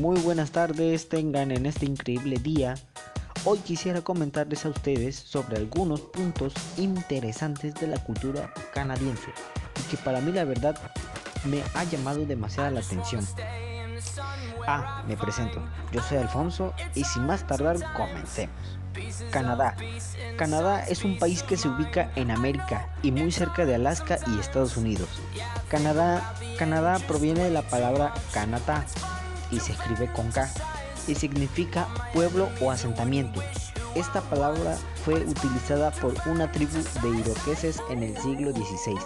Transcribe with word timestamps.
Muy 0.00 0.18
buenas 0.20 0.50
tardes 0.50 1.10
tengan 1.10 1.50
en 1.50 1.66
este 1.66 1.84
increíble 1.84 2.38
día. 2.38 2.74
Hoy 3.44 3.58
quisiera 3.58 4.00
comentarles 4.00 4.64
a 4.64 4.70
ustedes 4.70 5.14
sobre 5.14 5.58
algunos 5.58 6.00
puntos 6.00 6.54
interesantes 6.78 7.74
de 7.74 7.86
la 7.86 8.02
cultura 8.02 8.50
canadiense 8.72 9.28
y 9.78 9.90
que 9.90 9.98
para 9.98 10.22
mí 10.22 10.32
la 10.32 10.44
verdad 10.44 10.74
me 11.44 11.62
ha 11.74 11.84
llamado 11.84 12.24
demasiada 12.24 12.70
la 12.70 12.80
atención. 12.80 13.26
Ah, 14.66 15.04
me 15.06 15.18
presento. 15.18 15.62
Yo 15.92 16.00
soy 16.00 16.16
Alfonso 16.16 16.72
y 16.94 17.04
sin 17.04 17.26
más 17.26 17.46
tardar 17.46 17.76
comencemos. 17.92 18.56
Canadá. 19.30 19.76
Canadá 20.38 20.82
es 20.86 21.04
un 21.04 21.18
país 21.18 21.42
que 21.42 21.58
se 21.58 21.68
ubica 21.68 22.10
en 22.16 22.30
América 22.30 22.88
y 23.02 23.12
muy 23.12 23.30
cerca 23.32 23.66
de 23.66 23.74
Alaska 23.74 24.18
y 24.28 24.38
Estados 24.38 24.78
Unidos. 24.78 25.10
Canadá, 25.68 26.34
Canadá 26.58 26.98
proviene 27.06 27.44
de 27.44 27.50
la 27.50 27.62
palabra 27.62 28.14
Canadá 28.32 28.86
y 29.50 29.60
se 29.60 29.72
escribe 29.72 30.12
con 30.12 30.30
K 30.30 30.48
y 31.06 31.14
significa 31.14 31.88
pueblo 32.12 32.48
o 32.60 32.70
asentamiento. 32.70 33.40
Esta 33.94 34.20
palabra 34.20 34.76
fue 35.04 35.14
utilizada 35.14 35.90
por 35.90 36.14
una 36.26 36.50
tribu 36.52 36.78
de 37.02 37.08
iroqueses 37.08 37.82
en 37.90 38.02
el 38.02 38.16
siglo 38.18 38.52
XVI. 38.52 38.98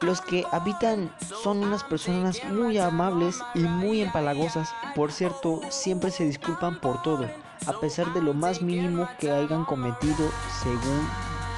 Los 0.00 0.20
que 0.20 0.44
habitan 0.52 1.10
son 1.42 1.62
unas 1.62 1.82
personas 1.84 2.42
muy 2.44 2.78
amables 2.78 3.36
y 3.54 3.60
muy 3.60 4.02
empalagosas. 4.02 4.68
Por 4.94 5.10
cierto, 5.10 5.60
siempre 5.70 6.10
se 6.10 6.24
disculpan 6.24 6.80
por 6.80 7.02
todo, 7.02 7.28
a 7.66 7.80
pesar 7.80 8.12
de 8.12 8.22
lo 8.22 8.34
más 8.34 8.62
mínimo 8.62 9.08
que 9.18 9.30
hayan 9.30 9.64
cometido 9.64 10.30
según 10.62 11.08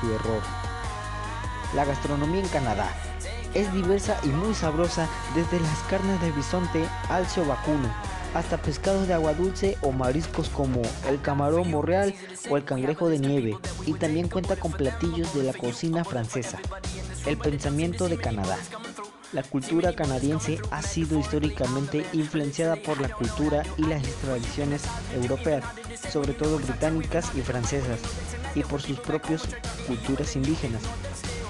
su 0.01 0.13
error. 0.13 0.43
La 1.75 1.85
gastronomía 1.85 2.41
en 2.41 2.49
Canadá 2.49 2.91
es 3.55 3.73
diversa 3.73 4.19
y 4.25 4.29
muy 4.29 4.55
sabrosa 4.55 5.09
desde 5.35 5.61
las 5.61 5.79
carnes 5.91 6.21
de 6.21 6.33
bisonte 6.33 6.85
al 7.09 7.27
vacuno 7.47 7.89
hasta 8.35 8.59
pescados 8.59 9.09
de 9.09 9.15
agua 9.15 9.35
dulce 9.35 9.77
o 9.83 9.93
mariscos 9.93 10.49
como 10.49 10.83
el 11.09 11.21
camarón 11.21 11.71
borreal 11.71 12.15
o 12.51 12.57
el 12.57 12.65
cangrejo 12.65 13.09
de 13.09 13.19
nieve 13.19 13.57
y 13.87 13.95
también 13.95 14.29
cuenta 14.29 14.57
con 14.57 14.73
platillos 14.73 15.35
de 15.35 15.45
la 15.45 15.53
cocina 15.53 16.05
francesa. 16.05 16.59
El 17.27 17.37
pensamiento 17.39 18.09
de 18.09 18.19
Canadá. 18.19 18.57
La 19.33 19.43
cultura 19.43 19.95
canadiense 19.95 20.59
ha 20.71 20.81
sido 20.81 21.19
históricamente 21.19 22.07
influenciada 22.15 22.77
por 22.77 22.99
la 23.01 23.11
cultura 23.11 23.63
y 23.77 23.83
las 23.83 24.03
tradiciones 24.23 24.83
europeas, 25.15 25.65
sobre 26.11 26.33
todo 26.33 26.59
británicas 26.59 27.31
y 27.35 27.43
francesas, 27.43 28.01
y 28.55 28.63
por 28.63 28.81
sus 28.81 28.99
propias 29.01 29.43
culturas 29.87 30.35
indígenas. 30.35 30.83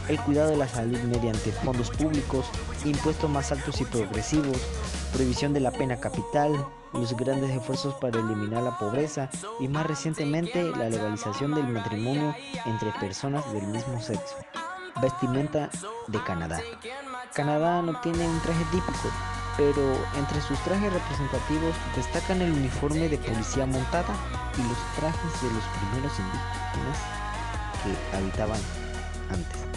El 0.09 0.19
cuidado 0.21 0.51
de 0.51 0.57
la 0.57 0.67
salud 0.67 0.99
mediante 1.01 1.53
fondos 1.53 1.91
públicos, 1.91 2.47
impuestos 2.87 3.29
más 3.29 3.53
altos 3.53 3.79
y 3.83 3.85
progresivos, 3.85 4.57
prohibición 5.13 5.53
de 5.53 5.61
la 5.61 5.71
pena 5.71 6.01
capital, 6.01 6.67
los 6.95 7.15
grandes 7.15 7.51
esfuerzos 7.51 7.95
para 7.97 8.19
eliminar 8.19 8.63
la 8.63 8.79
pobreza 8.79 9.29
y 9.61 9.69
más 9.69 9.87
recientemente 9.87 10.63
la 10.63 10.89
legalización 10.89 11.55
del 11.55 11.69
matrimonio 11.69 12.35
entre 12.65 12.91
personas 12.93 13.53
del 13.53 13.67
mismo 13.67 14.01
sexo. 14.01 14.37
Vestimenta 15.03 15.69
de 16.07 16.25
Canadá. 16.25 16.59
Canadá 17.35 17.83
no 17.83 18.01
tiene 18.01 18.27
un 18.27 18.41
traje 18.41 18.65
típico, 18.73 19.11
pero 19.59 19.93
entre 20.17 20.41
sus 20.41 20.59
trajes 20.61 20.91
representativos 20.91 21.75
destacan 21.95 22.41
el 22.41 22.53
uniforme 22.53 23.11
de 23.11 23.19
policía 23.19 23.67
montada 23.67 24.15
y 24.57 24.63
los 24.63 24.79
trajes 24.97 25.43
de 25.43 25.53
los 25.53 25.65
primeros 25.77 26.19
indígenas 26.19 26.99
que 27.85 28.17
habitaban 28.17 28.61
antes. 29.31 29.68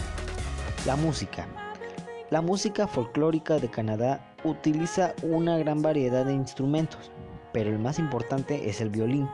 La 0.84 0.96
música. 0.96 1.46
La 2.30 2.40
música 2.40 2.88
folclórica 2.88 3.60
de 3.60 3.70
Canadá 3.70 4.34
utiliza 4.42 5.14
una 5.22 5.56
gran 5.56 5.80
variedad 5.80 6.26
de 6.26 6.34
instrumentos, 6.34 7.12
pero 7.52 7.70
el 7.70 7.78
más 7.78 8.00
importante 8.00 8.68
es 8.68 8.80
el 8.80 8.90
violín. 8.90 9.28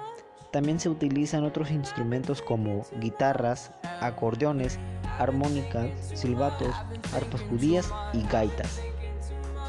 También 0.53 0.79
se 0.79 0.91
utilizan 0.91 1.45
otros 1.45 1.71
instrumentos 1.71 2.43
como 2.43 2.85
guitarras, 3.01 3.71
acordeones, 4.03 4.79
armónicas, 5.19 5.89
silbatos, 6.13 6.75
arpas 7.15 7.41
judías 7.49 7.91
y 8.13 8.25
gaitas. 8.25 8.83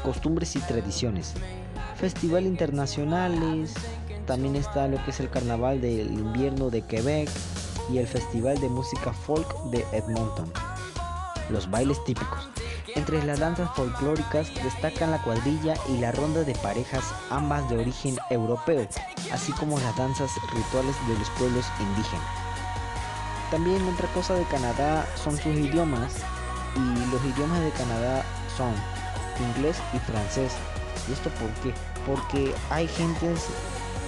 Costumbres 0.02 0.56
y 0.56 0.58
tradiciones. 0.58 1.32
Festival 1.96 2.44
internacionales. 2.44 3.72
También 4.26 4.54
está 4.54 4.86
lo 4.86 5.02
que 5.02 5.12
es 5.12 5.20
el 5.20 5.30
Carnaval 5.30 5.80
del 5.80 6.12
Invierno 6.12 6.68
de 6.68 6.82
Quebec 6.82 7.30
y 7.90 7.96
el 7.96 8.06
Festival 8.06 8.60
de 8.60 8.68
Música 8.68 9.14
Folk 9.14 9.70
de 9.70 9.82
Edmonton. 9.92 10.52
Los 11.50 11.68
bailes 11.68 12.02
típicos. 12.04 12.48
Entre 12.94 13.22
las 13.24 13.40
danzas 13.40 13.70
folclóricas 13.74 14.52
destacan 14.62 15.10
la 15.10 15.22
cuadrilla 15.22 15.74
y 15.88 15.98
la 15.98 16.12
ronda 16.12 16.44
de 16.44 16.54
parejas, 16.54 17.04
ambas 17.30 17.68
de 17.68 17.78
origen 17.78 18.16
europeo, 18.30 18.86
así 19.32 19.52
como 19.52 19.78
las 19.80 19.96
danzas 19.96 20.30
rituales 20.52 20.94
de 21.08 21.18
los 21.18 21.28
pueblos 21.30 21.64
indígenas. 21.80 22.26
También 23.50 23.82
otra 23.88 24.06
cosa 24.14 24.34
de 24.34 24.44
Canadá 24.44 25.06
son 25.16 25.36
sus 25.36 25.54
idiomas 25.54 26.12
y 26.76 27.10
los 27.10 27.24
idiomas 27.24 27.60
de 27.60 27.70
Canadá 27.72 28.24
son 28.56 28.72
inglés 29.48 29.76
y 29.92 29.98
francés. 29.98 30.52
¿Y 31.08 31.12
esto 31.12 31.30
por 31.30 31.50
qué? 31.62 31.74
Porque 32.06 32.54
hay 32.70 32.86
gentes 32.86 33.46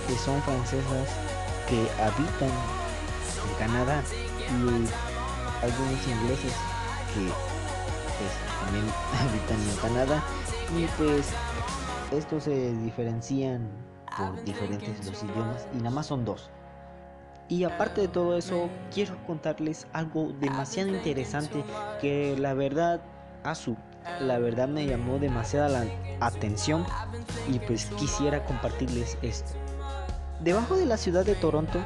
que 0.06 0.16
son 0.16 0.40
francesas 0.42 1.08
que 1.68 1.80
habitan 2.00 2.50
en 3.48 3.54
Canadá 3.58 4.02
y 4.48 5.64
algunos 5.64 6.06
ingleses 6.06 6.52
que 7.14 7.20
pues, 8.18 8.32
también 8.64 8.84
habitan 9.20 9.60
en 9.60 9.76
Canadá 9.76 10.22
y 10.76 10.86
pues 10.98 11.32
estos 12.12 12.44
se 12.44 12.72
diferencian 12.76 13.68
por 14.16 14.42
diferentes 14.44 15.06
los 15.06 15.22
idiomas 15.22 15.66
y 15.74 15.78
nada 15.78 15.90
más 15.90 16.06
son 16.06 16.24
dos. 16.24 16.50
Y 17.48 17.64
aparte 17.64 18.02
de 18.02 18.08
todo 18.08 18.36
eso, 18.36 18.70
quiero 18.94 19.16
contarles 19.26 19.86
algo 19.92 20.32
demasiado 20.40 20.88
interesante 20.88 21.64
que 22.00 22.36
la 22.38 22.54
verdad, 22.54 23.02
a 23.44 23.54
su, 23.54 23.76
la 24.20 24.38
verdad 24.38 24.68
me 24.68 24.86
llamó 24.86 25.18
demasiada 25.18 25.68
la 25.68 25.84
atención 26.20 26.86
y 27.50 27.58
pues 27.58 27.86
quisiera 27.98 28.44
compartirles 28.44 29.18
esto. 29.22 29.52
Debajo 30.40 30.76
de 30.76 30.86
la 30.86 30.96
ciudad 30.96 31.24
de 31.24 31.34
Toronto 31.34 31.78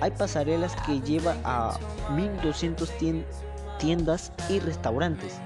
hay 0.00 0.12
pasarelas 0.12 0.74
que 0.86 1.00
llevan 1.00 1.38
a 1.44 1.78
1200 2.14 2.90
tiendas 2.98 3.42
y 4.48 4.60
restaurantes, 4.60 5.40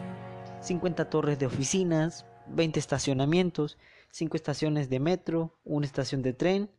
50 0.61 1.09
torres 1.09 1.39
de 1.39 1.47
oficinas, 1.47 2.27
20 2.49 2.79
estacionamientos, 2.79 3.79
5 4.11 4.37
estaciones 4.37 4.91
de 4.91 5.01
metro, 5.01 5.59
una 5.65 5.87
estación 5.87 6.21
de 6.21 6.35
tren 6.35 6.71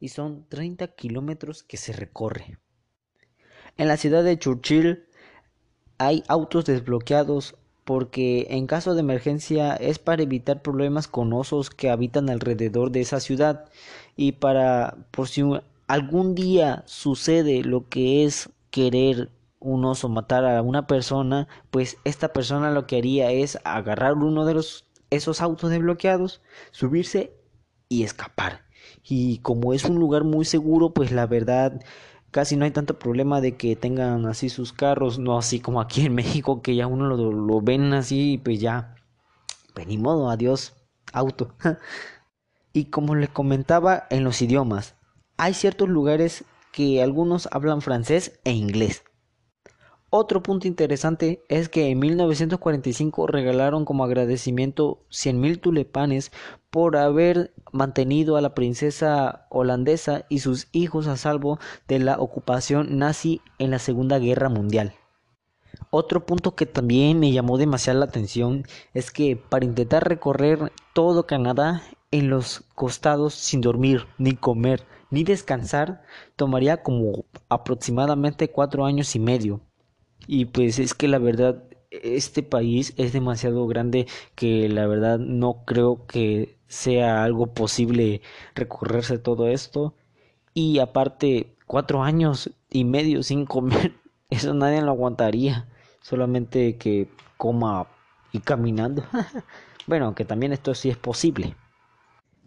y 0.00 0.08
son 0.08 0.46
30 0.50 0.88
kilómetros 0.88 1.62
que 1.62 1.78
se 1.78 1.94
recorre. 1.94 2.58
En 3.78 3.88
la 3.88 3.96
ciudad 3.96 4.22
de 4.22 4.38
Churchill 4.38 5.06
hay 5.96 6.24
autos 6.28 6.66
desbloqueados 6.66 7.54
porque 7.84 8.48
en 8.50 8.66
caso 8.66 8.92
de 8.92 9.00
emergencia 9.00 9.74
es 9.74 9.98
para 9.98 10.22
evitar 10.22 10.60
problemas 10.60 11.08
con 11.08 11.32
osos 11.32 11.70
que 11.70 11.88
habitan 11.88 12.28
alrededor 12.28 12.90
de 12.90 13.00
esa 13.00 13.20
ciudad 13.20 13.64
y 14.14 14.32
para 14.32 14.98
por 15.10 15.28
si 15.28 15.42
algún 15.86 16.34
día 16.34 16.82
sucede 16.84 17.64
lo 17.64 17.88
que 17.88 18.26
es 18.26 18.50
querer 18.70 19.30
un 19.62 19.84
oso 19.84 20.08
matar 20.08 20.44
a 20.44 20.62
una 20.62 20.86
persona, 20.86 21.48
pues 21.70 21.98
esta 22.04 22.32
persona 22.32 22.70
lo 22.70 22.86
que 22.86 22.98
haría 22.98 23.30
es 23.30 23.58
agarrar 23.64 24.14
uno 24.14 24.44
de 24.44 24.54
los 24.54 24.86
esos 25.10 25.40
autos 25.42 25.70
desbloqueados, 25.70 26.40
subirse 26.70 27.36
y 27.88 28.02
escapar. 28.02 28.64
Y 29.04 29.38
como 29.38 29.74
es 29.74 29.84
un 29.84 29.96
lugar 29.96 30.24
muy 30.24 30.44
seguro, 30.44 30.94
pues 30.94 31.12
la 31.12 31.26
verdad 31.26 31.80
casi 32.30 32.56
no 32.56 32.64
hay 32.64 32.70
tanto 32.70 32.98
problema 32.98 33.40
de 33.40 33.56
que 33.56 33.76
tengan 33.76 34.26
así 34.26 34.48
sus 34.48 34.72
carros, 34.72 35.18
no 35.18 35.38
así 35.38 35.60
como 35.60 35.80
aquí 35.80 36.06
en 36.06 36.14
México 36.16 36.62
que 36.62 36.74
ya 36.74 36.86
uno 36.86 37.14
lo, 37.14 37.60
ven 37.60 37.92
así, 37.92 38.40
pues 38.42 38.58
ya, 38.58 38.96
pues 39.74 39.86
ni 39.86 39.98
modo, 39.98 40.30
adiós, 40.30 40.74
auto. 41.12 41.54
y 42.72 42.86
como 42.86 43.14
les 43.14 43.28
comentaba 43.28 44.06
en 44.10 44.24
los 44.24 44.40
idiomas, 44.42 44.96
hay 45.36 45.54
ciertos 45.54 45.88
lugares 45.88 46.44
que 46.72 47.02
algunos 47.02 47.48
hablan 47.52 47.82
francés 47.82 48.40
e 48.44 48.52
inglés. 48.52 49.04
Otro 50.14 50.42
punto 50.42 50.68
interesante 50.68 51.42
es 51.48 51.70
que 51.70 51.88
en 51.88 51.98
1945 51.98 53.26
regalaron 53.28 53.86
como 53.86 54.04
agradecimiento 54.04 55.06
100.000 55.08 55.58
tulipanes 55.58 56.32
por 56.70 56.98
haber 56.98 57.54
mantenido 57.72 58.36
a 58.36 58.42
la 58.42 58.54
princesa 58.54 59.46
holandesa 59.48 60.26
y 60.28 60.40
sus 60.40 60.68
hijos 60.72 61.06
a 61.06 61.16
salvo 61.16 61.58
de 61.88 61.98
la 61.98 62.18
ocupación 62.18 62.98
nazi 62.98 63.40
en 63.58 63.70
la 63.70 63.78
Segunda 63.78 64.18
Guerra 64.18 64.50
Mundial. 64.50 64.92
Otro 65.88 66.26
punto 66.26 66.54
que 66.54 66.66
también 66.66 67.18
me 67.18 67.32
llamó 67.32 67.56
demasiado 67.56 67.98
la 67.98 68.04
atención 68.04 68.66
es 68.92 69.10
que 69.10 69.36
para 69.36 69.64
intentar 69.64 70.06
recorrer 70.06 70.72
todo 70.92 71.26
Canadá 71.26 71.84
en 72.10 72.28
los 72.28 72.64
costados 72.74 73.32
sin 73.32 73.62
dormir, 73.62 74.06
ni 74.18 74.36
comer, 74.36 74.84
ni 75.10 75.24
descansar, 75.24 76.02
tomaría 76.36 76.82
como 76.82 77.24
aproximadamente 77.48 78.50
cuatro 78.50 78.84
años 78.84 79.16
y 79.16 79.18
medio. 79.18 79.62
Y 80.26 80.46
pues 80.46 80.78
es 80.78 80.94
que 80.94 81.08
la 81.08 81.18
verdad 81.18 81.64
este 81.90 82.42
país 82.42 82.94
es 82.96 83.12
demasiado 83.12 83.66
grande 83.66 84.06
que 84.34 84.68
la 84.68 84.86
verdad 84.86 85.18
no 85.18 85.64
creo 85.64 86.06
que 86.06 86.56
sea 86.66 87.22
algo 87.22 87.52
posible 87.52 88.22
recorrerse 88.54 89.18
todo 89.18 89.48
esto. 89.48 89.94
Y 90.54 90.78
aparte, 90.78 91.54
cuatro 91.66 92.02
años 92.02 92.50
y 92.70 92.84
medio 92.84 93.22
sin 93.22 93.46
comer, 93.46 93.92
eso 94.30 94.54
nadie 94.54 94.80
lo 94.80 94.90
aguantaría. 94.90 95.68
Solamente 96.00 96.76
que 96.78 97.08
coma 97.36 97.86
y 98.32 98.40
caminando. 98.40 99.04
bueno, 99.86 100.14
que 100.14 100.24
también 100.24 100.52
esto 100.52 100.74
sí 100.74 100.88
es 100.88 100.96
posible. 100.96 101.54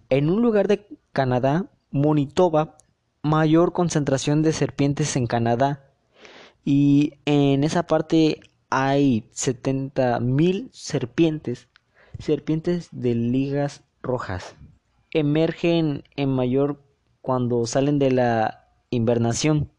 En 0.10 0.30
un 0.30 0.42
lugar 0.42 0.68
de 0.68 0.88
Canadá, 1.14 1.66
Manitoba, 1.92 2.78
mayor 3.22 3.74
concentración 3.74 4.42
de 4.42 4.54
serpientes 4.54 5.16
en 5.16 5.28
Canadá. 5.28 5.85
Y 6.66 7.14
en 7.26 7.64
esa 7.64 7.84
parte 7.84 8.40
hay 8.72 9.30
70.000 9.34 10.70
serpientes, 10.72 11.70
serpientes 12.18 12.90
de 12.92 13.14
ligas 13.14 13.84
rojas. 14.02 14.56
Emergen 15.12 16.04
en 16.16 16.30
mayor 16.30 16.82
cuando 17.22 17.68
salen 17.68 18.00
de 18.00 18.12
la 18.12 18.68
invernación, 18.90 19.70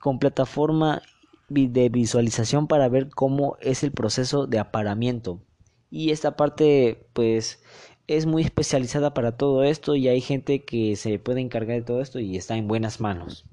con 0.00 0.18
plataforma 0.18 1.02
de 1.48 1.88
visualización 1.90 2.68
para 2.68 2.88
ver 2.88 3.10
cómo 3.10 3.58
es 3.60 3.82
el 3.82 3.92
proceso 3.92 4.46
de 4.46 4.58
aparamiento. 4.58 5.42
Y 5.90 6.10
esta 6.10 6.36
parte 6.36 7.06
pues 7.12 7.62
es 8.06 8.24
muy 8.24 8.42
especializada 8.42 9.12
para 9.12 9.36
todo 9.36 9.62
esto 9.62 9.94
y 9.94 10.08
hay 10.08 10.22
gente 10.22 10.64
que 10.64 10.96
se 10.96 11.18
puede 11.18 11.42
encargar 11.42 11.76
de 11.76 11.82
todo 11.82 12.00
esto 12.00 12.18
y 12.18 12.36
está 12.36 12.56
en 12.56 12.66
buenas 12.66 13.00
manos. 13.00 13.44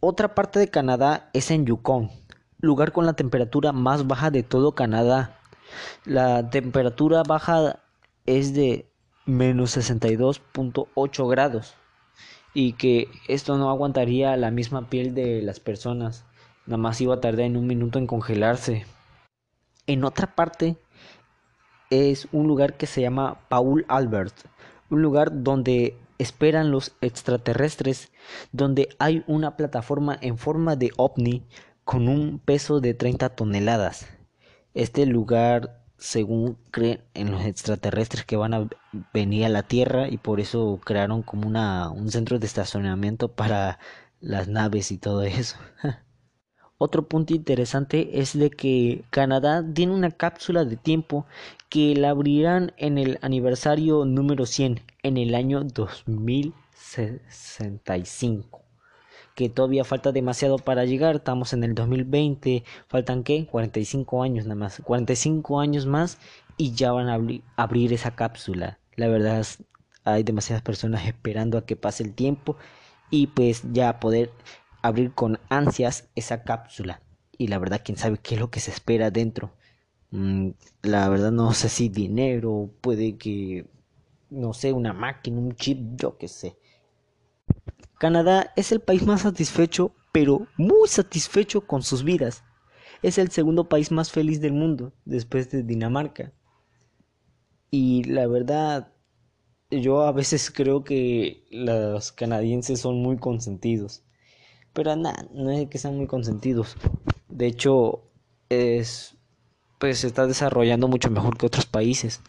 Otra 0.00 0.32
parte 0.32 0.60
de 0.60 0.68
Canadá 0.68 1.28
es 1.32 1.50
en 1.50 1.66
Yukon, 1.66 2.08
lugar 2.60 2.92
con 2.92 3.04
la 3.04 3.14
temperatura 3.14 3.72
más 3.72 4.06
baja 4.06 4.30
de 4.30 4.44
todo 4.44 4.76
Canadá. 4.76 5.40
La 6.04 6.50
temperatura 6.50 7.24
baja 7.24 7.80
es 8.24 8.54
de 8.54 8.88
menos 9.26 9.76
62.8 9.76 11.28
grados 11.28 11.74
y 12.54 12.74
que 12.74 13.08
esto 13.26 13.58
no 13.58 13.70
aguantaría 13.70 14.36
la 14.36 14.52
misma 14.52 14.88
piel 14.88 15.16
de 15.16 15.42
las 15.42 15.58
personas. 15.58 16.24
Nada 16.66 16.78
más 16.78 17.00
iba 17.00 17.16
a 17.16 17.20
tardar 17.20 17.46
en 17.46 17.56
un 17.56 17.66
minuto 17.66 17.98
en 17.98 18.06
congelarse. 18.06 18.86
En 19.88 20.04
otra 20.04 20.32
parte 20.36 20.76
es 21.90 22.28
un 22.30 22.46
lugar 22.46 22.76
que 22.76 22.86
se 22.86 23.00
llama 23.00 23.40
Paul 23.48 23.84
Albert, 23.88 24.34
un 24.90 25.02
lugar 25.02 25.42
donde 25.42 25.96
esperan 26.18 26.70
los 26.70 26.96
extraterrestres, 27.00 28.10
donde 28.52 28.88
hay 28.98 29.24
una 29.26 29.56
plataforma 29.56 30.18
en 30.20 30.38
forma 30.38 30.76
de 30.76 30.90
ovni 30.96 31.46
con 31.84 32.08
un 32.08 32.38
peso 32.38 32.80
de 32.80 32.94
30 32.94 33.30
toneladas. 33.30 34.06
Este 34.74 35.06
lugar, 35.06 35.82
según 35.96 36.58
creen 36.70 37.02
en 37.14 37.30
los 37.30 37.44
extraterrestres 37.44 38.24
que 38.24 38.36
van 38.36 38.54
a 38.54 38.68
venir 39.12 39.46
a 39.46 39.48
la 39.48 39.62
Tierra 39.62 40.08
y 40.08 40.18
por 40.18 40.40
eso 40.40 40.80
crearon 40.84 41.22
como 41.22 41.48
una, 41.48 41.90
un 41.90 42.10
centro 42.10 42.38
de 42.38 42.46
estacionamiento 42.46 43.28
para 43.28 43.78
las 44.20 44.48
naves 44.48 44.92
y 44.92 44.98
todo 44.98 45.22
eso. 45.22 45.56
Otro 46.78 47.08
punto 47.08 47.34
interesante 47.34 48.20
es 48.20 48.38
de 48.38 48.50
que 48.50 49.04
Canadá 49.10 49.64
tiene 49.74 49.92
una 49.92 50.12
cápsula 50.12 50.64
de 50.64 50.76
tiempo 50.76 51.26
que 51.68 51.96
la 51.96 52.10
abrirán 52.10 52.72
en 52.76 52.98
el 52.98 53.18
aniversario 53.20 54.04
número 54.04 54.46
100 54.46 54.80
en 55.02 55.16
el 55.16 55.34
año 55.34 55.64
2065 55.64 58.62
que 59.34 59.48
todavía 59.48 59.84
falta 59.84 60.10
demasiado 60.10 60.58
para 60.58 60.84
llegar, 60.84 61.16
estamos 61.16 61.52
en 61.52 61.62
el 61.62 61.74
2020, 61.76 62.64
faltan 62.88 63.22
qué, 63.22 63.46
45 63.46 64.24
años 64.24 64.46
nada 64.46 64.56
más, 64.56 64.82
45 64.84 65.60
años 65.60 65.86
más 65.86 66.18
y 66.56 66.72
ya 66.72 66.90
van 66.90 67.08
a 67.08 67.20
abrir 67.54 67.92
esa 67.92 68.16
cápsula. 68.16 68.80
La 68.96 69.06
verdad 69.06 69.46
hay 70.02 70.24
demasiadas 70.24 70.62
personas 70.62 71.06
esperando 71.12 71.56
a 71.56 71.64
que 71.64 71.76
pase 71.76 72.02
el 72.02 72.14
tiempo 72.14 72.56
y 73.10 73.28
pues 73.28 73.62
ya 73.72 74.00
poder 74.00 74.32
abrir 74.82 75.12
con 75.12 75.38
ansias 75.48 76.08
esa 76.14 76.42
cápsula. 76.44 77.02
Y 77.36 77.48
la 77.48 77.58
verdad, 77.58 77.82
quién 77.84 77.98
sabe 77.98 78.18
qué 78.18 78.34
es 78.34 78.40
lo 78.40 78.50
que 78.50 78.60
se 78.60 78.70
espera 78.70 79.10
dentro. 79.10 79.52
Mm, 80.10 80.50
la 80.82 81.08
verdad 81.08 81.30
no 81.32 81.52
sé 81.52 81.68
si 81.68 81.88
dinero, 81.88 82.70
puede 82.80 83.16
que, 83.16 83.66
no 84.30 84.52
sé, 84.54 84.72
una 84.72 84.92
máquina, 84.92 85.38
un 85.38 85.54
chip, 85.54 85.78
yo 85.96 86.16
qué 86.18 86.28
sé. 86.28 86.56
Canadá 87.98 88.52
es 88.56 88.72
el 88.72 88.80
país 88.80 89.04
más 89.04 89.22
satisfecho, 89.22 89.92
pero 90.12 90.46
muy 90.56 90.88
satisfecho 90.88 91.66
con 91.66 91.82
sus 91.82 92.04
vidas. 92.04 92.44
Es 93.02 93.18
el 93.18 93.30
segundo 93.30 93.68
país 93.68 93.90
más 93.90 94.10
feliz 94.10 94.40
del 94.40 94.52
mundo, 94.52 94.92
después 95.04 95.50
de 95.50 95.62
Dinamarca. 95.62 96.32
Y 97.70 98.04
la 98.04 98.26
verdad, 98.26 98.92
yo 99.70 100.02
a 100.02 100.12
veces 100.12 100.50
creo 100.50 100.84
que 100.84 101.44
los 101.50 102.12
canadienses 102.12 102.80
son 102.80 103.02
muy 103.02 103.18
consentidos. 103.18 104.02
Pero 104.78 104.94
nada, 104.94 105.26
no 105.34 105.50
es 105.50 105.68
que 105.68 105.76
sean 105.76 105.96
muy 105.96 106.06
consentidos. 106.06 106.76
De 107.28 107.46
hecho, 107.46 108.04
es 108.48 109.16
pues 109.80 109.98
se 109.98 110.06
está 110.06 110.28
desarrollando 110.28 110.86
mucho 110.86 111.10
mejor 111.10 111.36
que 111.36 111.46
otros 111.46 111.66
países. 111.66 112.20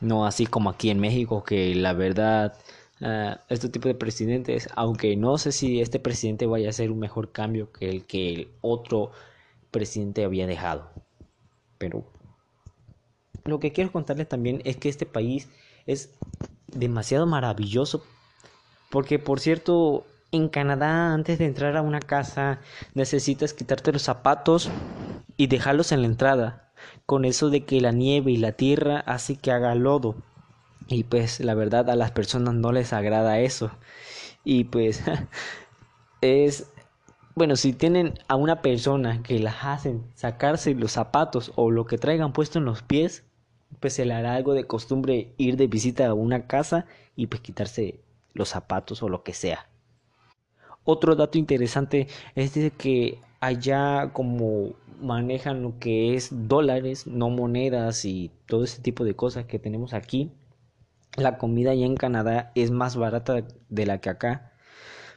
No 0.00 0.26
así 0.26 0.44
como 0.44 0.68
aquí 0.68 0.90
en 0.90 1.00
México, 1.00 1.44
que 1.44 1.74
la 1.74 1.94
verdad 1.94 2.58
uh, 3.00 3.36
este 3.48 3.70
tipo 3.70 3.88
de 3.88 3.94
presidentes, 3.94 4.68
aunque 4.74 5.16
no 5.16 5.38
sé 5.38 5.50
si 5.50 5.80
este 5.80 5.98
presidente 5.98 6.44
vaya 6.44 6.68
a 6.68 6.74
ser 6.74 6.90
un 6.90 6.98
mejor 6.98 7.32
cambio 7.32 7.72
que 7.72 7.88
el 7.88 8.04
que 8.04 8.34
el 8.34 8.48
otro 8.60 9.10
presidente 9.70 10.26
había 10.26 10.46
dejado. 10.46 10.90
Pero 11.78 12.04
lo 13.46 13.60
que 13.60 13.72
quiero 13.72 13.90
contarles 13.90 14.28
también 14.28 14.60
es 14.66 14.76
que 14.76 14.90
este 14.90 15.06
país 15.06 15.48
es 15.86 16.10
demasiado 16.66 17.24
maravilloso. 17.24 18.04
Porque 18.90 19.18
por 19.18 19.40
cierto, 19.40 20.04
en 20.34 20.48
Canadá 20.48 21.12
antes 21.14 21.38
de 21.38 21.46
entrar 21.46 21.76
a 21.76 21.82
una 21.82 22.00
casa 22.00 22.60
necesitas 22.94 23.54
quitarte 23.54 23.92
los 23.92 24.02
zapatos 24.02 24.70
y 25.36 25.46
dejarlos 25.46 25.92
en 25.92 26.02
la 26.02 26.06
entrada. 26.06 26.72
Con 27.06 27.24
eso 27.24 27.50
de 27.50 27.64
que 27.64 27.80
la 27.80 27.92
nieve 27.92 28.32
y 28.32 28.36
la 28.36 28.52
tierra 28.52 29.00
hace 29.00 29.36
que 29.36 29.52
haga 29.52 29.74
lodo. 29.74 30.16
Y 30.88 31.04
pues 31.04 31.40
la 31.40 31.54
verdad 31.54 31.88
a 31.88 31.96
las 31.96 32.10
personas 32.10 32.54
no 32.54 32.72
les 32.72 32.92
agrada 32.92 33.40
eso. 33.40 33.70
Y 34.44 34.64
pues 34.64 35.02
es 36.20 36.66
bueno, 37.36 37.56
si 37.56 37.72
tienen 37.72 38.14
a 38.28 38.36
una 38.36 38.62
persona 38.62 39.22
que 39.24 39.40
las 39.40 39.56
hacen 39.64 40.04
sacarse 40.14 40.74
los 40.74 40.92
zapatos 40.92 41.52
o 41.56 41.72
lo 41.72 41.84
que 41.84 41.98
traigan 41.98 42.32
puesto 42.32 42.60
en 42.60 42.64
los 42.64 42.82
pies, 42.82 43.24
pues 43.80 43.94
se 43.94 44.04
le 44.04 44.14
hará 44.14 44.34
algo 44.34 44.54
de 44.54 44.68
costumbre 44.68 45.32
ir 45.36 45.56
de 45.56 45.66
visita 45.66 46.06
a 46.06 46.14
una 46.14 46.46
casa 46.46 46.86
y 47.16 47.26
pues 47.26 47.40
quitarse 47.42 48.00
los 48.34 48.50
zapatos 48.50 49.02
o 49.02 49.08
lo 49.08 49.24
que 49.24 49.32
sea. 49.32 49.68
Otro 50.84 51.16
dato 51.16 51.38
interesante 51.38 52.08
es 52.34 52.54
de 52.54 52.70
que 52.70 53.18
allá 53.40 54.10
como 54.12 54.74
manejan 55.00 55.62
lo 55.62 55.78
que 55.78 56.14
es 56.14 56.28
dólares, 56.30 57.06
no 57.06 57.30
monedas 57.30 58.04
y 58.04 58.30
todo 58.46 58.64
ese 58.64 58.82
tipo 58.82 59.04
de 59.04 59.14
cosas 59.14 59.46
que 59.46 59.58
tenemos 59.58 59.94
aquí, 59.94 60.32
la 61.16 61.38
comida 61.38 61.70
allá 61.70 61.86
en 61.86 61.96
Canadá 61.96 62.52
es 62.54 62.70
más 62.70 62.96
barata 62.96 63.44
de 63.68 63.86
la 63.86 64.00
que 64.00 64.10
acá. 64.10 64.52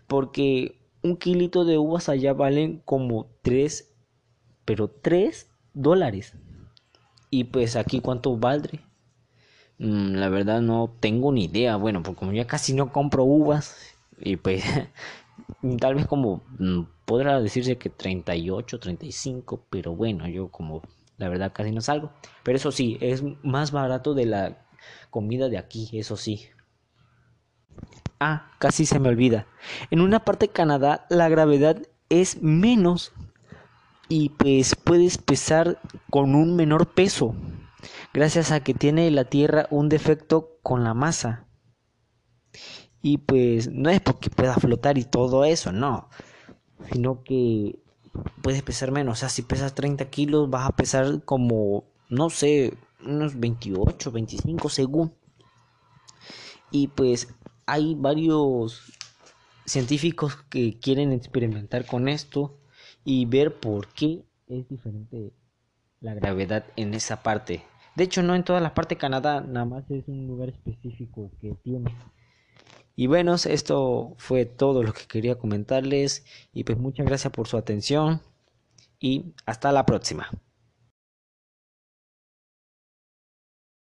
Porque 0.07 0.79
un 1.01 1.17
kilito 1.17 1.65
de 1.65 1.77
uvas 1.77 2.09
allá 2.09 2.33
valen 2.33 2.81
como 2.85 3.27
3, 3.41 3.93
pero 4.65 4.89
3 4.89 5.49
dólares. 5.73 6.33
Y 7.29 7.45
pues 7.45 7.75
aquí 7.75 7.99
cuánto 7.99 8.37
valdré. 8.37 8.79
Mm, 9.79 10.15
la 10.15 10.29
verdad 10.29 10.61
no 10.61 10.93
tengo 10.99 11.31
ni 11.31 11.45
idea. 11.45 11.75
Bueno, 11.75 12.03
porque 12.03 12.19
como 12.19 12.33
ya 12.33 12.47
casi 12.47 12.73
no 12.73 12.91
compro 12.91 13.23
uvas. 13.23 13.75
Y 14.19 14.37
pues 14.37 14.63
tal 15.79 15.95
vez 15.95 16.07
como 16.07 16.43
mm, 16.59 16.81
podrá 17.05 17.39
decirse 17.41 17.77
que 17.77 17.89
38, 17.89 18.79
35. 18.79 19.65
Pero 19.69 19.95
bueno, 19.95 20.27
yo 20.27 20.49
como 20.49 20.81
la 21.17 21.29
verdad 21.29 21.51
casi 21.53 21.71
no 21.71 21.81
salgo. 21.81 22.11
Pero 22.43 22.57
eso 22.57 22.71
sí, 22.71 22.97
es 23.01 23.23
más 23.43 23.71
barato 23.71 24.13
de 24.13 24.25
la 24.25 24.65
comida 25.09 25.49
de 25.49 25.57
aquí, 25.57 25.89
eso 25.93 26.17
sí. 26.17 26.49
Ah, 28.19 28.51
casi 28.59 28.85
se 28.85 28.99
me 28.99 29.09
olvida. 29.09 29.47
En 29.91 30.01
una 30.01 30.25
parte 30.25 30.47
de 30.47 30.53
Canadá 30.53 31.05
la 31.09 31.29
gravedad 31.29 31.77
es 32.09 32.41
menos 32.41 33.13
y 34.09 34.29
pues 34.29 34.75
puedes 34.75 35.17
pesar 35.17 35.79
con 36.09 36.33
un 36.33 36.55
menor 36.55 36.87
peso 36.87 37.35
gracias 38.13 38.51
a 38.51 38.61
que 38.61 38.73
tiene 38.73 39.11
la 39.11 39.25
Tierra 39.25 39.67
un 39.69 39.89
defecto 39.89 40.57
con 40.63 40.83
la 40.83 40.93
masa. 40.93 41.46
Y 43.01 43.19
pues 43.19 43.71
no 43.71 43.89
es 43.89 44.01
porque 44.01 44.29
pueda 44.29 44.55
flotar 44.55 44.97
y 44.97 45.03
todo 45.03 45.45
eso, 45.45 45.71
no. 45.71 46.09
Sino 46.91 47.23
que 47.23 47.79
puedes 48.41 48.63
pesar 48.63 48.91
menos. 48.91 49.17
O 49.17 49.19
sea, 49.19 49.29
si 49.29 49.41
pesas 49.43 49.75
30 49.75 50.09
kilos 50.09 50.49
vas 50.49 50.67
a 50.67 50.75
pesar 50.75 51.23
como, 51.23 51.85
no 52.09 52.29
sé, 52.29 52.73
unos 53.05 53.39
28, 53.39 54.11
25 54.11 54.69
según. 54.69 55.13
Y 56.71 56.87
pues 56.89 57.33
hay 57.65 57.95
varios 57.95 58.91
científicos 59.65 60.37
que 60.49 60.79
quieren 60.79 61.11
experimentar 61.11 61.85
con 61.85 62.07
esto 62.07 62.57
y 63.03 63.25
ver 63.25 63.59
por 63.59 63.87
qué 63.89 64.25
es 64.47 64.67
diferente 64.67 65.33
la 65.99 66.13
gravedad 66.13 66.65
en 66.75 66.93
esa 66.93 67.21
parte. 67.23 67.63
De 67.95 68.03
hecho, 68.03 68.21
no 68.21 68.35
en 68.35 68.43
toda 68.43 68.59
la 68.59 68.73
parte 68.73 68.95
de 68.95 68.99
Canadá, 68.99 69.41
nada 69.41 69.65
más 69.65 69.89
es 69.89 70.07
un 70.07 70.27
lugar 70.27 70.49
específico 70.49 71.31
que 71.41 71.55
tiene. 71.63 71.95
Y 72.97 73.07
bueno, 73.07 73.35
esto 73.35 74.15
fue 74.17 74.45
todo 74.45 74.83
lo 74.83 74.91
que 74.91 75.05
quería 75.07 75.37
comentarles 75.37 76.25
y 76.53 76.63
pues 76.65 76.77
muchas 76.79 77.05
gracias 77.05 77.31
por 77.31 77.47
su 77.47 77.55
atención 77.55 78.21
y 78.99 79.33
hasta 79.45 79.71
la 79.71 79.85
próxima. 79.85 80.29